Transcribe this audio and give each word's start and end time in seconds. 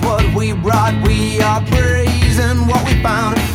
what 0.00 0.34
we 0.34 0.52
brought. 0.52 0.94
We 1.06 1.40
are 1.40 1.62
praising 1.66 2.66
what 2.66 2.84
we 2.84 3.02
found. 3.02 3.47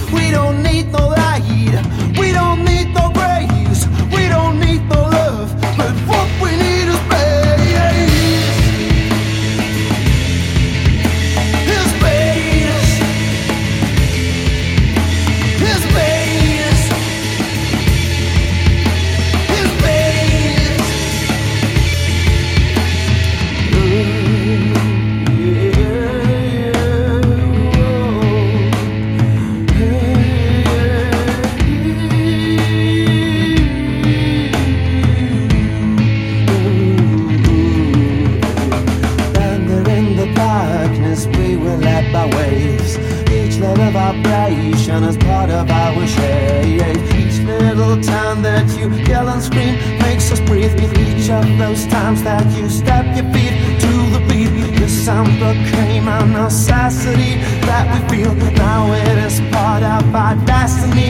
Is 45.02 45.18
part 45.18 45.50
of 45.50 45.72
our 45.72 46.06
shape. 46.06 46.82
Each 47.18 47.40
little 47.40 48.00
time 48.02 48.44
that 48.44 48.68
you 48.78 48.90
yell 49.10 49.28
and 49.28 49.42
scream 49.42 49.76
makes 50.00 50.32
us 50.32 50.40
breathe. 50.42 50.74
With 50.74 50.94
Each 51.00 51.30
of 51.32 51.46
those 51.58 51.88
times 51.88 52.22
that 52.24 52.46
you 52.56 52.70
step 52.70 53.06
your 53.16 53.26
feet 53.34 53.56
to 53.82 53.92
the 54.14 54.22
beat, 54.30 54.52
the 54.80 54.88
sound 54.88 55.40
became 55.40 56.08
a 56.08 56.26
necessity 56.28 57.42
that 57.66 57.86
we 57.92 58.00
feel. 58.10 58.34
Now 58.54 58.94
it 58.94 59.18
is 59.18 59.40
part 59.52 59.82
of 59.82 60.14
our 60.14 60.36
destiny, 60.46 61.10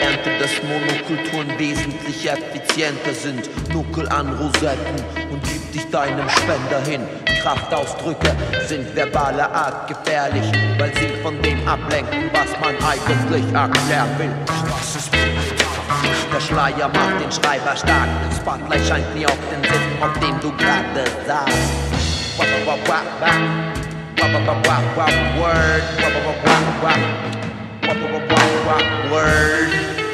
Ernte, 0.00 0.30
dass 0.40 0.62
Monokulturen 0.62 1.58
wesentlich 1.58 2.30
effizienter 2.30 3.12
sind. 3.12 3.50
Nuckel 3.72 4.08
an 4.08 4.34
Rosetten 4.34 5.04
und 5.30 5.42
gib 5.44 5.72
dich 5.72 5.86
deinem 5.90 6.28
Spender 6.30 6.80
hin. 6.86 7.02
Kraftausdrücke 7.42 8.34
sind 8.66 8.94
verbaler 8.96 9.52
Art 9.52 9.88
gefährlich, 9.88 10.50
weil 10.78 10.94
sie 10.96 11.08
von 11.22 11.40
dem 11.42 11.66
ablenken, 11.68 12.30
was 12.32 12.50
man 12.60 12.74
eigentlich 12.82 13.44
erklären 13.52 14.18
will. 14.18 14.32
Der 16.32 16.40
Schleier 16.40 16.88
macht 16.88 17.20
den 17.20 17.32
Schreiber 17.32 17.76
stark. 17.76 18.08
Das 18.28 18.38
Spotlight 18.38 18.86
scheint 18.86 19.14
nie 19.14 19.26
auf 19.26 19.38
den 19.50 19.62
Sitz, 19.62 20.00
auf 20.00 20.12
dem 20.20 20.40
du 20.40 20.50
gerade 20.56 21.04
saßt. 21.26 21.88
Word. 24.20 25.82
Word. 29.10 30.07